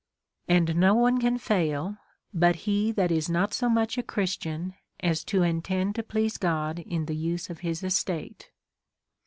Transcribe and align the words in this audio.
And 0.47 0.77
no 0.77 0.95
one 0.95 1.19
can 1.21 1.37
fail, 1.37 1.95
but 2.33 2.55
he 2.65 2.91
that 2.91 3.11
is 3.11 3.29
not 3.29 3.53
so 3.53 3.69
much 3.69 3.99
a 3.99 4.01
Christian 4.01 4.73
as 4.99 5.23
to 5.25 5.43
intend 5.43 5.93
to 5.93 6.01
please 6.01 6.39
God 6.39 6.79
in 6.79 7.05
the 7.05 7.15
use 7.15 7.51
of 7.51 7.59
his 7.59 7.83
estate. 7.83 8.49